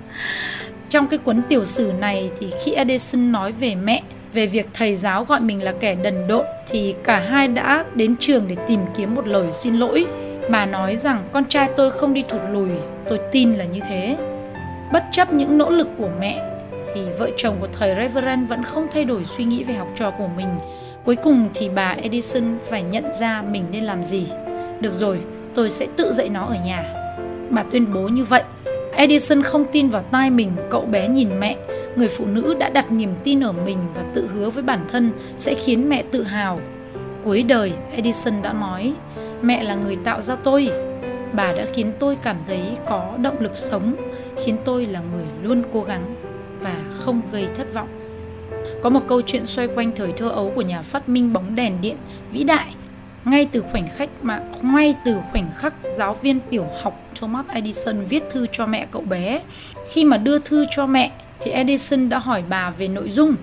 Trong 0.90 1.06
cái 1.06 1.18
cuốn 1.18 1.42
tiểu 1.48 1.64
sử 1.64 1.92
này 2.00 2.30
thì 2.40 2.52
khi 2.64 2.72
Edison 2.72 3.32
nói 3.32 3.52
về 3.52 3.74
mẹ, 3.74 4.02
về 4.32 4.46
việc 4.46 4.66
thầy 4.74 4.96
giáo 4.96 5.24
gọi 5.24 5.40
mình 5.40 5.62
là 5.62 5.72
kẻ 5.72 5.94
đần 5.94 6.28
độn 6.28 6.46
thì 6.68 6.94
cả 7.04 7.18
hai 7.18 7.48
đã 7.48 7.84
đến 7.94 8.16
trường 8.20 8.44
để 8.48 8.56
tìm 8.68 8.80
kiếm 8.96 9.14
một 9.14 9.26
lời 9.26 9.52
xin 9.52 9.74
lỗi. 9.74 10.06
Bà 10.50 10.66
nói 10.66 10.96
rằng 10.96 11.22
con 11.32 11.44
trai 11.44 11.70
tôi 11.76 11.90
không 11.90 12.14
đi 12.14 12.24
thụt 12.28 12.40
lùi, 12.52 12.70
tôi 13.08 13.20
tin 13.32 13.52
là 13.52 13.64
như 13.64 13.80
thế. 13.80 14.16
Bất 14.92 15.04
chấp 15.12 15.32
những 15.32 15.58
nỗ 15.58 15.70
lực 15.70 15.88
của 15.98 16.08
mẹ 16.20 16.52
thì 16.94 17.00
vợ 17.18 17.30
chồng 17.36 17.56
của 17.60 17.68
thầy 17.78 17.94
Reverend 17.94 18.48
vẫn 18.48 18.62
không 18.64 18.86
thay 18.92 19.04
đổi 19.04 19.24
suy 19.24 19.44
nghĩ 19.44 19.64
về 19.64 19.74
học 19.74 19.88
trò 19.96 20.10
của 20.10 20.28
mình. 20.36 20.48
Cuối 21.04 21.16
cùng 21.16 21.48
thì 21.54 21.68
bà 21.68 21.96
Edison 22.02 22.58
phải 22.68 22.82
nhận 22.82 23.12
ra 23.12 23.42
mình 23.42 23.64
nên 23.70 23.84
làm 23.84 24.04
gì. 24.04 24.26
Được 24.80 24.94
rồi, 24.94 25.20
tôi 25.54 25.70
sẽ 25.70 25.86
tự 25.96 26.12
dạy 26.12 26.28
nó 26.28 26.46
ở 26.46 26.56
nhà. 26.64 26.94
Bà 27.50 27.62
tuyên 27.62 27.94
bố 27.94 28.00
như 28.00 28.24
vậy. 28.24 28.42
Edison 28.96 29.42
không 29.42 29.64
tin 29.72 29.88
vào 29.88 30.02
tai 30.02 30.30
mình, 30.30 30.50
cậu 30.70 30.80
bé 30.80 31.08
nhìn 31.08 31.28
mẹ, 31.40 31.56
người 31.96 32.08
phụ 32.08 32.26
nữ 32.26 32.54
đã 32.58 32.68
đặt 32.68 32.92
niềm 32.92 33.10
tin 33.24 33.40
ở 33.40 33.52
mình 33.52 33.78
và 33.94 34.02
tự 34.14 34.28
hứa 34.34 34.50
với 34.50 34.62
bản 34.62 34.80
thân 34.92 35.10
sẽ 35.36 35.54
khiến 35.54 35.88
mẹ 35.88 36.02
tự 36.10 36.22
hào. 36.22 36.60
Cuối 37.24 37.42
đời, 37.42 37.72
Edison 37.92 38.42
đã 38.42 38.52
nói, 38.52 38.92
mẹ 39.42 39.62
là 39.62 39.74
người 39.74 39.96
tạo 39.96 40.22
ra 40.22 40.36
tôi. 40.44 40.70
Bà 41.32 41.52
đã 41.52 41.66
khiến 41.74 41.92
tôi 41.98 42.16
cảm 42.22 42.36
thấy 42.46 42.60
có 42.88 43.14
động 43.22 43.36
lực 43.40 43.56
sống, 43.56 43.94
khiến 44.44 44.56
tôi 44.64 44.86
là 44.86 45.00
người 45.00 45.26
luôn 45.42 45.62
cố 45.72 45.82
gắng 45.82 46.14
và 46.60 46.74
không 46.98 47.20
gây 47.32 47.48
thất 47.54 47.74
vọng. 47.74 47.88
Có 48.82 48.90
một 48.90 49.00
câu 49.08 49.22
chuyện 49.22 49.46
xoay 49.46 49.68
quanh 49.68 49.92
thời 49.96 50.12
thơ 50.12 50.28
ấu 50.28 50.52
của 50.54 50.62
nhà 50.62 50.82
phát 50.82 51.08
minh 51.08 51.32
bóng 51.32 51.54
đèn 51.54 51.80
điện 51.80 51.96
vĩ 52.32 52.44
đại 52.44 52.74
ngay 53.26 53.48
từ 53.52 53.64
khoảnh 53.72 53.88
khắc 53.96 54.08
mà 54.22 54.42
ngay 54.62 54.94
từ 55.04 55.20
khoảnh 55.32 55.50
khắc 55.56 55.74
giáo 55.96 56.14
viên 56.14 56.40
tiểu 56.50 56.66
học 56.82 57.00
Thomas 57.20 57.46
Edison 57.48 58.04
viết 58.04 58.22
thư 58.30 58.46
cho 58.52 58.66
mẹ 58.66 58.86
cậu 58.90 59.02
bé. 59.02 59.42
Khi 59.92 60.04
mà 60.04 60.16
đưa 60.16 60.38
thư 60.38 60.66
cho 60.70 60.86
mẹ 60.86 61.12
thì 61.40 61.50
Edison 61.50 62.08
đã 62.08 62.18
hỏi 62.18 62.42
bà 62.48 62.70
về 62.70 62.88
nội 62.88 63.10
dung. 63.10 63.34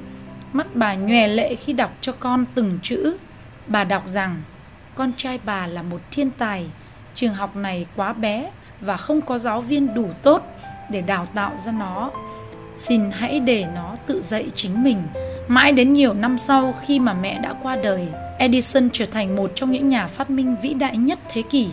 Mắt 0.53 0.75
bà 0.75 0.93
nhòe 0.93 1.27
lệ 1.27 1.55
khi 1.55 1.73
đọc 1.73 1.97
cho 2.01 2.11
con 2.19 2.45
từng 2.55 2.79
chữ. 2.83 3.17
Bà 3.67 3.83
đọc 3.83 4.03
rằng 4.13 4.41
con 4.95 5.11
trai 5.17 5.39
bà 5.45 5.67
là 5.67 5.81
một 5.81 6.01
thiên 6.11 6.29
tài, 6.31 6.65
trường 7.15 7.33
học 7.33 7.55
này 7.55 7.85
quá 7.95 8.13
bé 8.13 8.51
và 8.81 8.97
không 8.97 9.21
có 9.21 9.39
giáo 9.39 9.61
viên 9.61 9.93
đủ 9.93 10.09
tốt 10.23 10.47
để 10.89 11.01
đào 11.01 11.27
tạo 11.33 11.51
ra 11.57 11.71
nó. 11.71 12.11
Xin 12.77 13.11
hãy 13.11 13.39
để 13.39 13.65
nó 13.75 13.95
tự 14.07 14.21
dạy 14.21 14.51
chính 14.55 14.83
mình. 14.83 14.97
Mãi 15.47 15.71
đến 15.71 15.93
nhiều 15.93 16.13
năm 16.13 16.37
sau 16.37 16.75
khi 16.85 16.99
mà 16.99 17.13
mẹ 17.13 17.39
đã 17.39 17.53
qua 17.63 17.75
đời, 17.75 18.07
Edison 18.37 18.89
trở 18.93 19.05
thành 19.05 19.35
một 19.35 19.51
trong 19.55 19.71
những 19.71 19.89
nhà 19.89 20.07
phát 20.07 20.29
minh 20.29 20.55
vĩ 20.61 20.73
đại 20.73 20.97
nhất 20.97 21.19
thế 21.29 21.41
kỷ. 21.41 21.67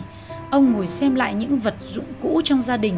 Ông 0.49 0.73
ngồi 0.73 0.87
xem 0.87 1.15
lại 1.15 1.33
những 1.33 1.59
vật 1.59 1.75
dụng 1.93 2.05
cũ 2.21 2.41
trong 2.43 2.61
gia 2.61 2.77
đình. 2.77 2.95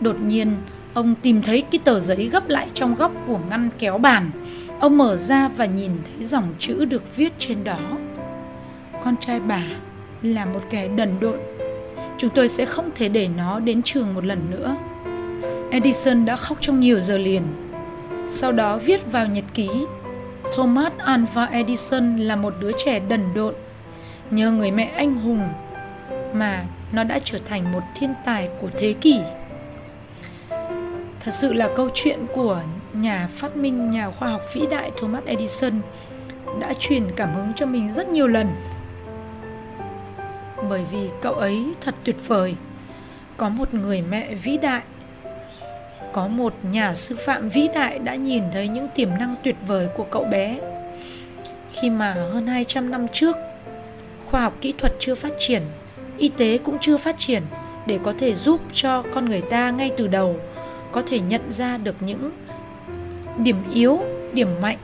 Đột 0.00 0.16
nhiên, 0.20 0.52
ông 0.94 1.14
tìm 1.14 1.42
thấy 1.42 1.62
cái 1.70 1.78
tờ 1.84 2.00
giấy 2.00 2.28
gấp 2.32 2.48
lại 2.48 2.68
trong 2.74 2.94
góc 2.94 3.12
của 3.26 3.38
ngăn 3.50 3.68
kéo 3.78 3.98
bàn. 3.98 4.30
Ông 4.80 4.98
mở 4.98 5.16
ra 5.16 5.48
và 5.48 5.66
nhìn 5.66 5.90
thấy 6.04 6.24
dòng 6.24 6.54
chữ 6.58 6.84
được 6.84 7.16
viết 7.16 7.32
trên 7.38 7.64
đó. 7.64 7.78
Con 9.04 9.16
trai 9.16 9.40
bà 9.40 9.62
là 10.22 10.44
một 10.44 10.60
kẻ 10.70 10.88
đần 10.88 11.20
độn. 11.20 11.38
Chúng 12.18 12.30
tôi 12.30 12.48
sẽ 12.48 12.64
không 12.64 12.90
thể 12.94 13.08
để 13.08 13.28
nó 13.36 13.60
đến 13.60 13.82
trường 13.82 14.14
một 14.14 14.24
lần 14.24 14.40
nữa. 14.50 14.76
Edison 15.76 16.24
đã 16.24 16.36
khóc 16.36 16.58
trong 16.60 16.80
nhiều 16.80 17.00
giờ 17.00 17.18
liền. 17.18 17.42
Sau 18.28 18.52
đó 18.52 18.78
viết 18.78 19.12
vào 19.12 19.26
nhật 19.26 19.44
ký 19.54 19.68
Thomas 20.56 20.92
Alva 20.98 21.44
Edison 21.44 22.16
là 22.16 22.36
một 22.36 22.54
đứa 22.60 22.72
trẻ 22.84 22.98
đần 22.98 23.34
độn. 23.34 23.54
Nhờ 24.30 24.50
người 24.50 24.70
mẹ 24.70 24.84
anh 24.84 25.14
hùng 25.14 25.48
mà 26.32 26.64
nó 26.92 27.04
đã 27.04 27.18
trở 27.24 27.38
thành 27.48 27.72
một 27.72 27.80
thiên 27.94 28.14
tài 28.24 28.48
của 28.60 28.68
thế 28.78 28.92
kỷ. 28.92 29.20
Thật 31.20 31.34
sự 31.34 31.52
là 31.52 31.68
câu 31.76 31.88
chuyện 31.94 32.18
của 32.34 32.62
nhà 32.92 33.28
phát 33.32 33.56
minh, 33.56 33.90
nhà 33.90 34.10
khoa 34.10 34.28
học 34.28 34.42
vĩ 34.54 34.66
đại 34.70 34.90
Thomas 35.00 35.24
Edison 35.24 35.80
đã 36.60 36.74
truyền 36.78 37.02
cảm 37.16 37.34
hứng 37.34 37.52
cho 37.56 37.66
mình 37.66 37.92
rất 37.92 38.08
nhiều 38.08 38.26
lần. 38.26 38.48
Bởi 40.68 40.84
vì 40.92 41.08
cậu 41.22 41.34
ấy 41.34 41.74
thật 41.80 41.94
tuyệt 42.04 42.28
vời. 42.28 42.54
Có 43.36 43.48
một 43.48 43.74
người 43.74 44.02
mẹ 44.02 44.34
vĩ 44.34 44.56
đại 44.56 44.82
có 46.16 46.26
một 46.26 46.54
nhà 46.72 46.94
sư 46.94 47.16
phạm 47.26 47.48
vĩ 47.48 47.68
đại 47.74 47.98
đã 47.98 48.14
nhìn 48.14 48.42
thấy 48.52 48.68
những 48.68 48.88
tiềm 48.94 49.08
năng 49.18 49.34
tuyệt 49.44 49.56
vời 49.66 49.88
của 49.96 50.04
cậu 50.04 50.24
bé. 50.24 50.58
Khi 51.72 51.90
mà 51.90 52.12
hơn 52.12 52.46
200 52.46 52.90
năm 52.90 53.06
trước, 53.12 53.36
khoa 54.26 54.40
học 54.40 54.56
kỹ 54.60 54.74
thuật 54.78 54.92
chưa 55.00 55.14
phát 55.14 55.32
triển, 55.38 55.62
y 56.18 56.28
tế 56.28 56.58
cũng 56.58 56.78
chưa 56.80 56.96
phát 56.96 57.18
triển 57.18 57.42
để 57.86 57.98
có 58.02 58.14
thể 58.18 58.34
giúp 58.34 58.60
cho 58.72 59.02
con 59.14 59.24
người 59.24 59.40
ta 59.40 59.70
ngay 59.70 59.92
từ 59.96 60.06
đầu 60.06 60.36
có 60.92 61.02
thể 61.08 61.20
nhận 61.20 61.52
ra 61.52 61.76
được 61.76 61.96
những 62.00 62.30
điểm 63.36 63.56
yếu, 63.72 64.00
điểm 64.32 64.48
mạnh, 64.60 64.78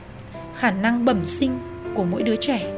khả 0.55 0.71
năng 0.71 1.05
bẩm 1.05 1.25
sinh 1.25 1.59
của 1.95 2.03
mỗi 2.03 2.23
đứa 2.23 2.35
trẻ. 2.35 2.73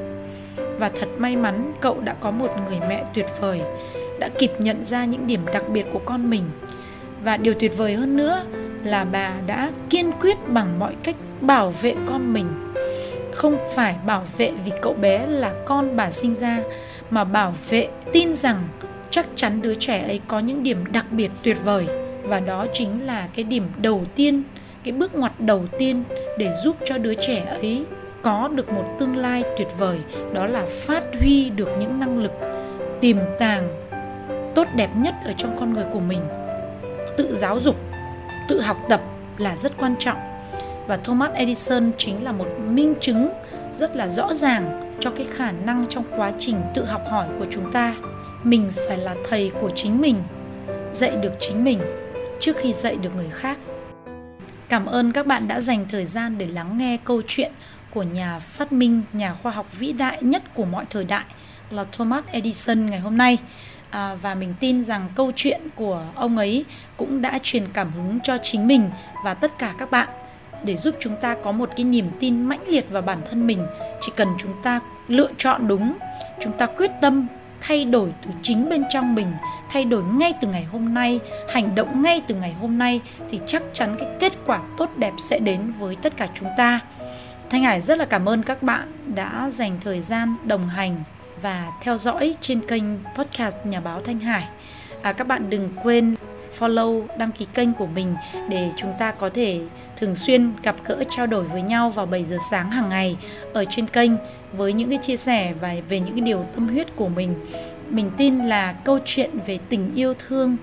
Và 0.78 0.90
thật 0.90 1.08
may 1.18 1.36
mắn 1.36 1.74
cậu 1.82 2.02
đã 2.02 2.14
có 2.20 2.32
một 2.32 2.50
người 2.68 2.80
mẹ 2.90 3.04
tuyệt 3.14 3.26
vời, 3.40 3.62
đã 4.20 4.30
kịp 4.40 4.52
nhận 4.60 4.86
ra 4.86 5.06
những 5.06 5.28
điểm 5.28 5.42
đặc 5.54 5.64
biệt 5.70 5.86
của 5.94 6.02
con 6.06 6.30
mình 6.30 6.44
và 7.26 7.38
điều 7.38 7.54
tuyệt 7.54 7.78
vời 7.78 7.94
hơn 7.94 8.18
nữa 8.18 8.44
là 8.84 9.06
bà 9.06 9.34
đã 9.48 9.72
kiên 9.90 10.12
quyết 10.22 10.38
bằng 10.48 10.80
mọi 10.80 10.96
cách 11.04 11.16
bảo 11.42 11.74
vệ 11.82 11.96
con 12.06 12.34
mình. 12.34 12.48
Không 13.34 13.58
phải 13.76 13.96
bảo 14.06 14.24
vệ 14.38 14.52
vì 14.66 14.72
cậu 14.82 14.94
bé 14.94 15.26
là 15.28 15.54
con 15.66 15.96
bà 15.96 16.12
sinh 16.12 16.36
ra, 16.36 16.60
mà 17.10 17.24
bảo 17.24 17.54
vệ 17.70 17.88
tin 18.14 18.34
rằng 18.34 18.58
chắc 19.10 19.26
chắn 19.36 19.62
đứa 19.62 19.76
trẻ 19.76 20.04
ấy 20.08 20.22
có 20.28 20.40
những 20.40 20.64
điểm 20.64 20.92
đặc 20.92 21.06
biệt 21.12 21.32
tuyệt 21.44 21.58
vời. 21.64 21.86
Và 22.24 22.40
đó 22.40 22.66
chính 22.74 23.06
là 23.06 23.28
cái 23.36 23.44
điểm 23.44 23.64
đầu 23.78 24.04
tiên, 24.16 24.44
cái 24.84 24.92
bước 24.92 25.16
ngoặt 25.16 25.40
đầu 25.40 25.66
tiên 25.80 26.04
để 26.38 26.54
giúp 26.64 26.78
cho 26.86 26.98
đứa 26.98 27.14
trẻ 27.14 27.46
ấy 27.62 27.86
có 28.22 28.50
được 28.56 28.70
một 28.70 28.86
tương 29.00 29.18
lai 29.18 29.44
tuyệt 29.58 29.68
vời, 29.78 30.00
đó 30.34 30.48
là 30.48 30.66
phát 30.70 31.04
huy 31.20 31.50
được 31.50 31.70
những 31.80 32.00
năng 32.00 32.20
lực 32.20 32.34
tiềm 33.02 33.18
tàng 33.40 33.68
tốt 34.56 34.68
đẹp 34.76 34.90
nhất 34.96 35.16
ở 35.26 35.34
trong 35.38 35.56
con 35.60 35.74
người 35.74 35.86
của 35.94 36.00
mình 36.00 36.22
tự 37.18 37.36
giáo 37.36 37.60
dục, 37.60 37.76
tự 38.48 38.62
học 38.62 38.78
tập 38.90 39.02
là 39.38 39.56
rất 39.56 39.78
quan 39.78 39.96
trọng. 40.00 40.18
Và 40.88 40.98
Thomas 40.98 41.32
Edison 41.32 41.92
chính 41.98 42.24
là 42.24 42.32
một 42.32 42.48
minh 42.68 42.94
chứng 43.02 43.30
rất 43.72 43.96
là 43.96 44.08
rõ 44.08 44.34
ràng 44.34 44.96
cho 45.00 45.12
cái 45.12 45.28
khả 45.36 45.52
năng 45.52 45.86
trong 45.90 46.04
quá 46.16 46.32
trình 46.40 46.62
tự 46.74 46.86
học 46.86 47.02
hỏi 47.10 47.28
của 47.40 47.46
chúng 47.52 47.72
ta. 47.72 47.96
Mình 48.44 48.72
phải 48.88 48.98
là 48.98 49.16
thầy 49.30 49.52
của 49.62 49.72
chính 49.76 50.02
mình, 50.02 50.24
dạy 50.92 51.12
được 51.12 51.34
chính 51.40 51.64
mình 51.64 51.80
trước 52.40 52.58
khi 52.58 52.74
dạy 52.74 52.96
được 52.96 53.16
người 53.16 53.30
khác. 53.32 53.60
Cảm 54.70 54.86
ơn 54.86 55.12
các 55.12 55.28
bạn 55.28 55.48
đã 55.48 55.62
dành 55.62 55.86
thời 55.90 56.06
gian 56.06 56.38
để 56.38 56.48
lắng 56.48 56.78
nghe 56.78 56.98
câu 57.04 57.22
chuyện 57.28 57.52
của 57.94 58.04
nhà 58.04 58.40
phát 58.40 58.72
minh, 58.72 59.02
nhà 59.14 59.34
khoa 59.34 59.52
học 59.52 59.68
vĩ 59.78 59.94
đại 59.94 60.18
nhất 60.22 60.44
của 60.54 60.66
mọi 60.66 60.86
thời 60.90 61.04
đại 61.04 61.26
là 61.70 61.86
Thomas 61.92 62.24
Edison 62.32 62.86
ngày 62.86 63.00
hôm 63.00 63.18
nay 63.18 63.38
à, 63.96 64.16
và 64.22 64.36
mình 64.36 64.54
tin 64.60 64.84
rằng 64.84 65.08
câu 65.16 65.32
chuyện 65.36 65.62
của 65.76 66.04
ông 66.16 66.38
ấy 66.38 66.66
cũng 66.98 67.22
đã 67.22 67.40
truyền 67.44 67.64
cảm 67.74 67.92
hứng 67.92 68.20
cho 68.24 68.38
chính 68.38 68.68
mình 68.68 68.90
và 69.24 69.34
tất 69.34 69.60
cả 69.60 69.74
các 69.78 69.92
bạn. 69.92 70.10
Để 70.64 70.78
giúp 70.78 70.96
chúng 71.00 71.16
ta 71.22 71.36
có 71.44 71.52
một 71.52 71.70
cái 71.76 71.84
niềm 71.84 72.10
tin 72.20 72.44
mãnh 72.44 72.68
liệt 72.68 72.90
vào 72.90 73.02
bản 73.02 73.22
thân 73.30 73.48
mình 73.48 73.66
chỉ 74.02 74.12
cần 74.16 74.28
chúng 74.38 74.62
ta 74.64 74.80
lựa 75.08 75.30
chọn 75.38 75.68
đúng 75.68 75.94
chúng 76.42 76.54
ta 76.54 76.66
quyết 76.66 76.92
tâm 77.02 77.28
thay 77.62 77.86
đổi 77.86 78.14
từ 78.22 78.32
chính 78.42 78.70
bên 78.70 78.84
trong 78.90 79.16
mình 79.16 79.28
thay 79.70 79.86
đổi 79.86 80.04
ngay 80.04 80.34
từ 80.42 80.48
ngày 80.48 80.64
hôm 80.64 80.94
nay 80.94 81.20
hành 81.50 81.76
động 81.76 82.02
ngay 82.02 82.22
từ 82.28 82.36
ngày 82.36 82.54
hôm 82.62 82.78
nay 82.78 83.02
thì 83.32 83.40
chắc 83.48 83.64
chắn 83.74 83.96
cái 84.00 84.10
kết 84.20 84.34
quả 84.46 84.62
tốt 84.78 84.90
đẹp 84.98 85.14
sẽ 85.30 85.40
đến 85.40 85.74
với 85.80 85.96
tất 85.96 86.18
cả 86.18 86.28
chúng 86.34 86.50
ta. 86.58 86.80
Thanh 87.50 87.64
hải 87.64 87.82
rất 87.82 87.98
là 87.98 88.06
cảm 88.06 88.30
ơn 88.30 88.44
các 88.44 88.64
bạn 88.64 88.92
đã 89.16 89.50
dành 89.52 89.78
thời 89.84 90.02
gian 90.02 90.36
đồng 90.46 90.68
hành 90.70 91.04
và 91.42 91.72
theo 91.82 91.98
dõi 91.98 92.36
trên 92.42 92.68
kênh 92.68 92.84
podcast 93.18 93.56
Nhà 93.64 93.80
báo 93.80 94.02
Thanh 94.02 94.20
Hải. 94.20 94.48
À, 95.02 95.14
các 95.14 95.28
bạn 95.28 95.50
đừng 95.50 95.70
quên 95.84 96.16
follow 96.60 97.04
đăng 97.18 97.32
ký 97.32 97.48
kênh 97.54 97.74
của 97.74 97.86
mình 97.86 98.16
để 98.50 98.72
chúng 98.78 98.94
ta 99.00 99.12
có 99.12 99.30
thể 99.30 99.62
thường 99.98 100.16
xuyên 100.16 100.52
gặp 100.64 100.76
gỡ 100.86 101.04
trao 101.10 101.28
đổi 101.28 101.44
với 101.44 101.62
nhau 101.62 101.90
vào 101.90 102.06
7 102.06 102.24
giờ 102.24 102.38
sáng 102.50 102.72
hàng 102.72 102.90
ngày 102.90 103.18
ở 103.54 103.66
trên 103.70 103.88
kênh 103.88 104.12
với 104.54 104.74
những 104.74 104.90
cái 104.90 105.00
chia 105.02 105.18
sẻ 105.18 105.54
và 105.62 105.76
về 105.90 106.00
những 106.00 106.14
cái 106.14 106.22
điều 106.22 106.46
tâm 106.56 106.68
huyết 106.68 106.96
của 106.96 107.10
mình. 107.10 107.36
Mình 107.90 108.12
tin 108.18 108.46
là 108.46 108.74
câu 108.74 109.00
chuyện 109.06 109.30
về 109.46 109.60
tình 109.70 109.96
yêu 109.96 110.14
thương 110.28 110.58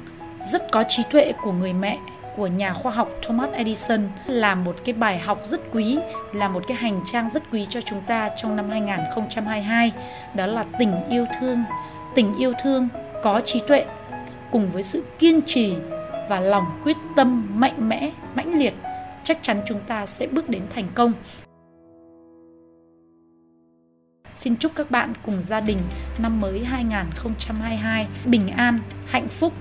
rất 0.53 0.73
có 0.73 0.85
trí 0.89 1.03
tuệ 1.11 1.33
của 1.43 1.53
người 1.53 1.73
mẹ 1.73 1.99
của 2.37 2.47
nhà 2.47 2.73
khoa 2.73 2.93
học 2.93 3.09
Thomas 3.23 3.51
Edison 3.53 4.09
là 4.27 4.55
một 4.55 4.77
cái 4.85 4.93
bài 4.93 5.19
học 5.19 5.43
rất 5.47 5.61
quý, 5.73 5.99
là 6.33 6.49
một 6.49 6.65
cái 6.69 6.77
hành 6.77 7.01
trang 7.13 7.31
rất 7.35 7.43
quý 7.53 7.67
cho 7.71 7.81
chúng 7.81 8.01
ta 8.01 8.31
trong 8.37 8.57
năm 8.57 8.71
2022, 8.71 9.93
đó 10.35 10.47
là 10.47 10.65
tình 10.79 11.09
yêu 11.11 11.27
thương. 11.41 11.65
Tình 12.15 12.37
yêu 12.37 12.53
thương 12.63 12.89
có 13.23 13.41
trí 13.45 13.61
tuệ 13.69 13.85
cùng 14.51 14.71
với 14.71 14.83
sự 14.83 15.05
kiên 15.19 15.41
trì 15.47 15.75
và 16.29 16.41
lòng 16.41 16.65
quyết 16.85 16.97
tâm 17.17 17.47
mạnh 17.61 17.89
mẽ, 17.89 18.11
mãnh 18.35 18.59
liệt, 18.59 18.75
chắc 19.25 19.39
chắn 19.43 19.63
chúng 19.67 19.81
ta 19.81 20.07
sẽ 20.07 20.27
bước 20.27 20.49
đến 20.49 20.63
thành 20.75 20.89
công. 20.95 21.13
Xin 24.35 24.57
chúc 24.57 24.73
các 24.75 24.91
bạn 24.91 25.13
cùng 25.27 25.43
gia 25.43 25.61
đình 25.61 25.79
năm 26.19 26.41
mới 26.41 26.65
2022 26.65 28.07
bình 28.25 28.49
an, 28.49 28.79
hạnh 29.07 29.29
phúc, 29.29 29.53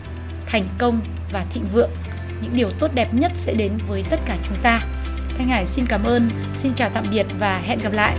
thành 0.46 0.63
công 0.78 1.00
và 1.32 1.46
thịnh 1.54 1.66
vượng. 1.74 1.92
Những 2.41 2.55
điều 2.55 2.69
tốt 2.71 2.91
đẹp 2.93 3.13
nhất 3.13 3.31
sẽ 3.36 3.53
đến 3.53 3.71
với 3.88 4.03
tất 4.10 4.19
cả 4.25 4.38
chúng 4.48 4.57
ta. 4.63 4.81
Thanh 5.38 5.48
Hải 5.48 5.65
xin 5.65 5.86
cảm 5.89 6.03
ơn, 6.03 6.29
xin 6.55 6.74
chào 6.75 6.89
tạm 6.93 7.05
biệt 7.12 7.25
và 7.39 7.57
hẹn 7.57 7.79
gặp 7.79 7.93
lại. 7.93 8.17